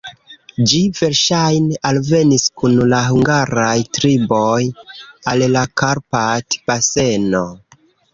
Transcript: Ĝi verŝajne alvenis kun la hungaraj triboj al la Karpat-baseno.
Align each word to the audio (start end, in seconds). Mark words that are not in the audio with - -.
Ĝi 0.69 0.77
verŝajne 0.99 1.75
alvenis 1.89 2.45
kun 2.61 2.77
la 2.93 3.01
hungaraj 3.09 3.75
triboj 3.97 4.61
al 5.33 5.45
la 5.57 5.63
Karpat-baseno. 5.83 7.43